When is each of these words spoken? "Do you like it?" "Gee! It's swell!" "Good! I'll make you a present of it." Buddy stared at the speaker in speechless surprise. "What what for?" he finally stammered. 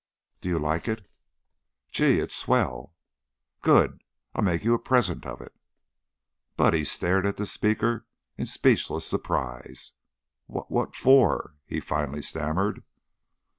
"Do 0.39 0.49
you 0.49 0.57
like 0.57 0.87
it?" 0.87 1.05
"Gee! 1.91 2.17
It's 2.17 2.33
swell!" 2.33 2.95
"Good! 3.61 4.01
I'll 4.33 4.41
make 4.43 4.63
you 4.63 4.73
a 4.73 4.79
present 4.79 5.27
of 5.27 5.41
it." 5.41 5.53
Buddy 6.57 6.83
stared 6.85 7.27
at 7.27 7.37
the 7.37 7.45
speaker 7.45 8.07
in 8.35 8.47
speechless 8.47 9.05
surprise. 9.05 9.91
"What 10.47 10.71
what 10.71 10.95
for?" 10.95 11.53
he 11.67 11.79
finally 11.79 12.23
stammered. 12.23 12.83